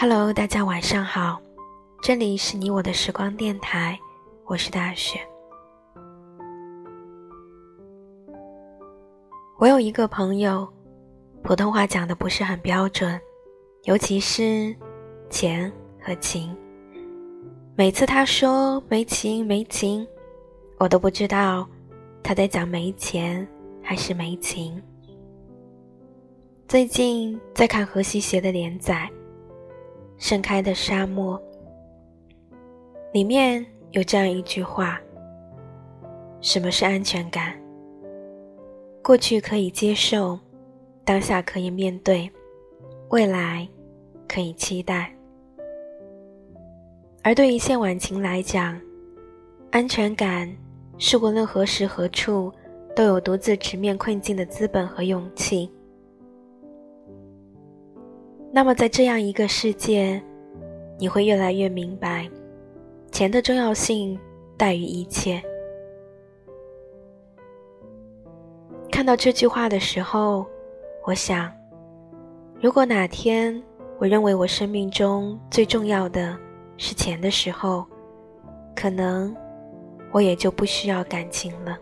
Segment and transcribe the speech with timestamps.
[0.00, 1.42] Hello，大家晚上好，
[2.00, 3.98] 这里是你我的时光电台，
[4.44, 5.18] 我是大雪。
[9.58, 10.72] 我有一个朋友，
[11.42, 13.20] 普通话讲的不是很标准，
[13.86, 14.72] 尤其是
[15.30, 15.68] 钱
[16.00, 16.56] 和情。
[17.74, 20.06] 每次他说没情没情，
[20.78, 21.68] 我都不知道
[22.22, 23.44] 他在讲没钱
[23.82, 24.80] 还是没情。
[26.68, 29.10] 最近在看何西邪的连载。
[30.18, 31.40] 盛开的沙漠，
[33.12, 35.00] 里面有这样一句话
[36.42, 37.54] ：“什么是安全感？
[39.00, 40.38] 过去可以接受，
[41.04, 42.28] 当下可以面对，
[43.10, 43.66] 未来
[44.26, 45.14] 可以期待。
[47.22, 48.78] 而对一线晚晴来讲，
[49.70, 50.52] 安全感
[50.98, 52.52] 是无论何时何处
[52.94, 55.70] 都有独自直面困境的资本和勇气。”
[58.50, 60.20] 那么，在这样一个世界，
[60.98, 62.28] 你会越来越明白，
[63.12, 64.18] 钱的重要性
[64.56, 65.42] 大于一切。
[68.90, 70.46] 看到这句话的时候，
[71.04, 71.52] 我想，
[72.60, 73.62] 如果哪天
[73.98, 76.36] 我认为我生命中最重要的
[76.78, 77.86] 是钱的时候，
[78.74, 79.36] 可能
[80.10, 81.78] 我也就不需要感情了。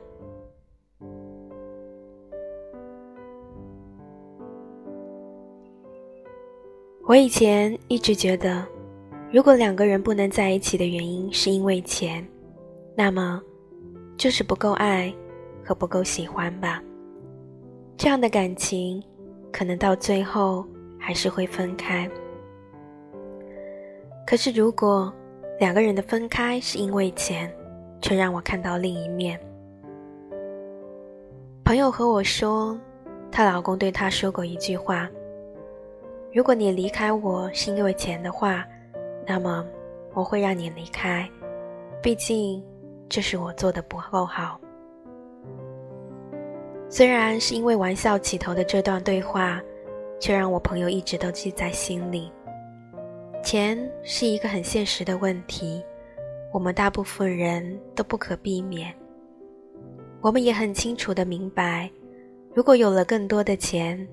[7.07, 8.67] 我以前一直觉得，
[9.31, 12.27] 如果两个人不能在一起的原因是因为钱，
[12.97, 13.41] 那么
[14.17, 15.15] 就是不够爱
[15.65, 16.83] 和不够喜欢吧。
[17.97, 19.01] 这样的感情，
[19.53, 20.67] 可能到最后
[20.99, 22.11] 还是会分开。
[24.27, 25.15] 可是，如果
[25.61, 27.49] 两个人的分开是因为钱，
[28.03, 29.39] 却让我看到另一面。
[31.65, 32.77] 朋友和我说，
[33.31, 35.09] 她老公对她说过一句话。
[36.33, 38.65] 如果你离开我是因为钱的话，
[39.27, 39.67] 那么
[40.13, 41.29] 我会让你离开，
[42.03, 42.63] 毕竟
[43.09, 44.61] 这是我做的不够好。
[46.89, 49.61] 虽然是因为玩笑起头的这段对话，
[50.21, 52.31] 却让我朋友一直都记在心里。
[53.43, 55.83] 钱是一个很现实的问题，
[56.53, 58.95] 我们大部分人都不可避免。
[60.21, 61.91] 我们也很清楚的明白，
[62.55, 64.07] 如果有了更多的钱，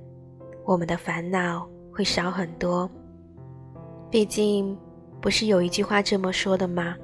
[0.64, 1.68] 我们的烦恼。
[1.94, 2.90] 会少很多。
[4.10, 4.78] 毕竟，
[5.22, 6.96] 不是有一句话这么说的吗？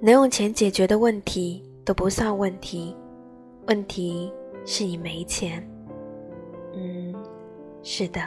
[0.00, 2.94] 能用钱解决的问题都不算问题，
[3.66, 4.32] 问题
[4.64, 5.66] 是你没钱。
[6.74, 7.14] 嗯，
[7.82, 8.20] 是的。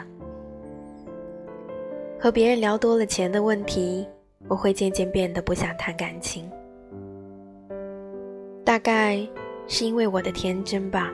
[2.20, 4.06] 和别人聊多了钱的问题，
[4.48, 6.50] 我会渐渐变得不想谈感情。
[8.64, 9.26] 大概
[9.66, 11.12] 是因为我的天真吧，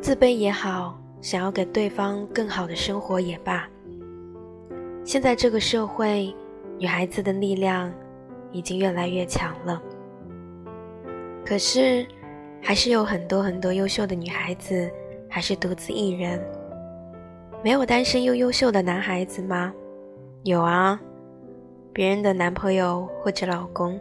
[0.00, 0.98] 自卑也好。
[1.22, 3.66] 想要给对方更好的生活也罢。
[5.04, 6.34] 现在这个社会，
[6.78, 7.92] 女孩子的力量
[8.50, 9.80] 已经越来越强了。
[11.46, 12.04] 可是，
[12.60, 14.90] 还是有很多很多优秀的女孩子
[15.28, 16.40] 还是独自一人。
[17.62, 19.72] 没有单身又优秀的男孩子吗？
[20.42, 21.00] 有啊，
[21.92, 23.98] 别人的男朋友或者老公。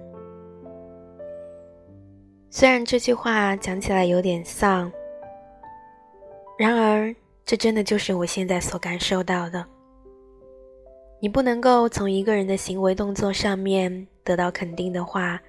[2.50, 4.92] 虽然这句话讲起来有点丧。
[6.62, 7.12] 然而，
[7.44, 9.66] 这真的就是我现在所感受到的。
[11.20, 15.42] 你不能够从一个人的行为动作上面得到肯定的话，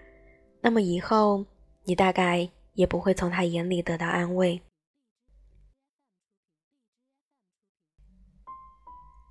[0.63, 1.45] 那么以后
[1.85, 4.59] 你大概也不会从他眼里得到安慰。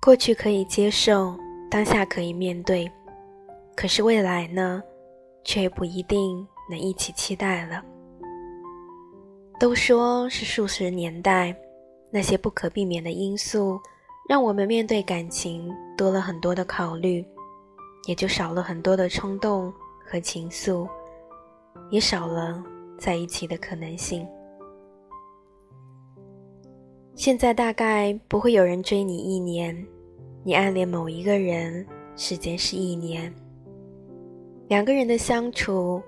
[0.00, 1.36] 过去可以接受，
[1.68, 2.88] 当下可以面对，
[3.74, 4.80] 可是未来呢，
[5.42, 7.84] 却不一定能一起期待了。
[9.58, 11.52] 都说是数十年代。
[12.14, 13.80] 那些不可避免的因素，
[14.28, 17.24] 让我们面对感情多了很多的考虑，
[18.06, 19.72] 也就少了很多的冲动
[20.04, 20.86] 和情愫，
[21.90, 22.62] 也少了
[22.98, 24.28] 在一起的可能性。
[27.14, 29.74] 现在大概不会有人追你一年，
[30.44, 33.32] 你暗恋某一个人，时间是一年。
[34.68, 36.02] 两个人的相处，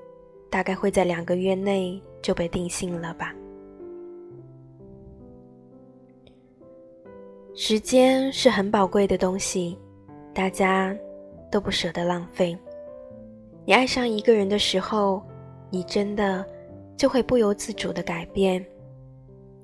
[0.50, 3.34] 大概会在两个月内就被定性了吧。
[7.56, 9.78] 时间是很宝贵的东西，
[10.34, 10.92] 大家
[11.52, 12.56] 都不舍得浪费。
[13.64, 15.22] 你爱上一个人的时候，
[15.70, 16.44] 你真的
[16.96, 18.64] 就会不由自主的改变，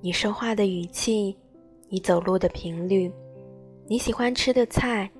[0.00, 1.36] 你说话的语气，
[1.88, 3.12] 你走路的频率，
[3.88, 5.10] 你喜欢吃的菜，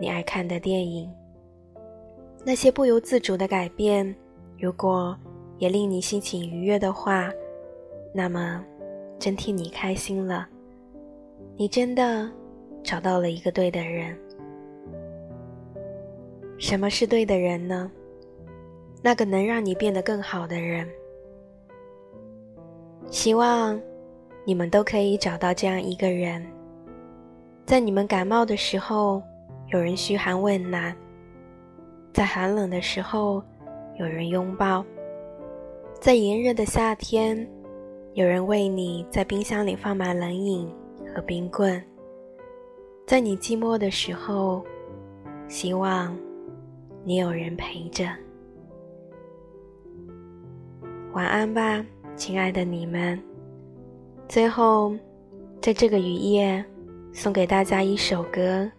[0.00, 1.12] 你爱看的电影。
[2.44, 4.14] 那些不由自主的改变，
[4.56, 5.18] 如果
[5.58, 7.28] 也令你心情愉悦的话，
[8.14, 8.64] 那么
[9.18, 10.48] 真替你开心了。
[11.56, 12.28] 你真的
[12.82, 14.18] 找到了一个对的人。
[16.58, 17.90] 什么是对的人呢？
[19.00, 20.88] 那个能让你变得更好的人。
[23.08, 23.80] 希望
[24.44, 26.44] 你们都可以找到这样一个人，
[27.64, 29.22] 在你们感冒的时候，
[29.68, 30.92] 有人嘘寒问暖；
[32.12, 33.40] 在寒冷的时候，
[34.00, 34.84] 有人拥抱；
[36.00, 37.48] 在炎热的夏天，
[38.14, 40.68] 有人为你在冰箱里放满冷饮
[41.14, 41.80] 和冰棍；
[43.06, 44.64] 在你寂寞的时候，
[45.46, 46.16] 希望
[47.04, 48.04] 你有人陪着。
[51.12, 51.84] 晚安吧。
[52.16, 53.20] 亲爱的你们，
[54.28, 54.94] 最后，
[55.60, 56.64] 在这个雨夜，
[57.12, 58.70] 送给大家一首歌，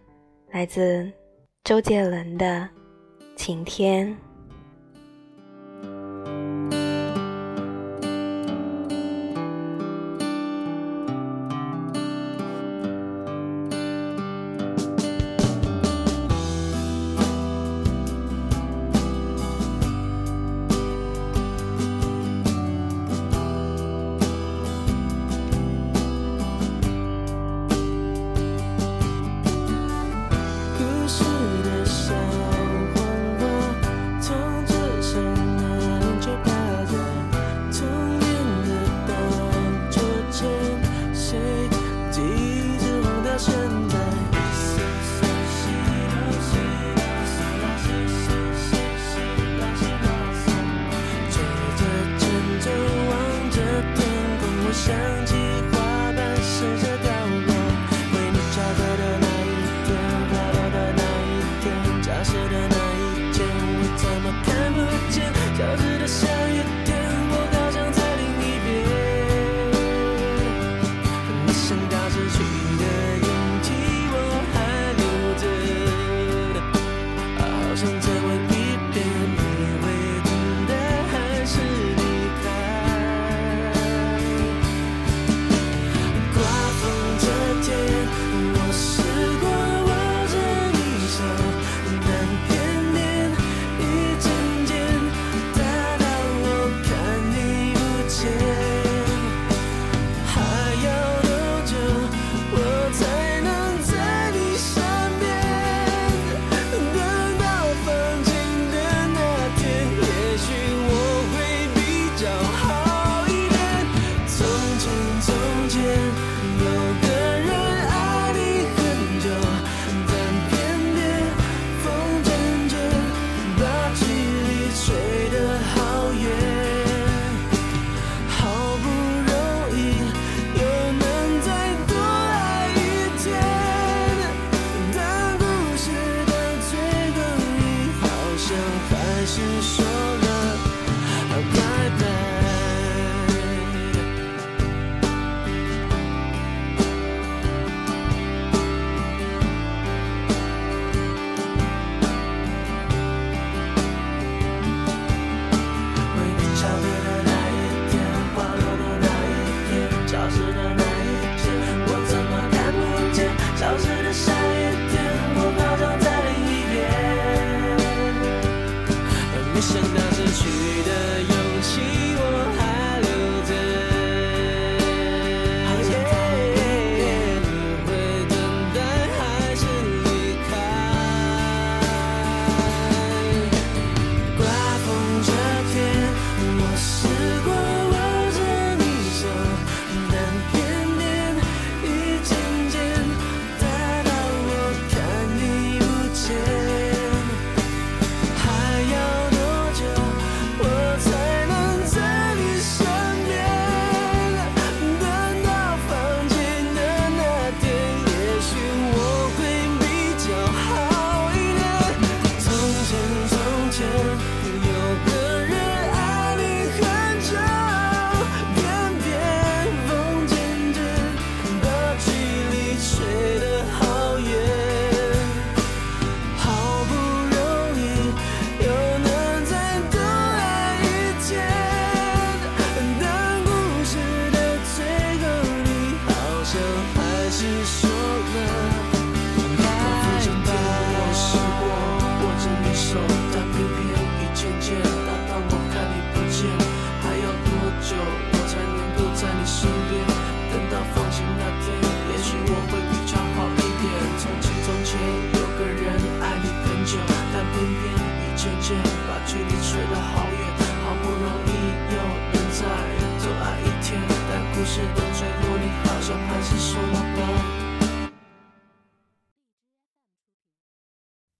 [0.51, 1.11] 来自
[1.65, 2.45] 周杰伦的
[3.35, 4.07] 《晴天》。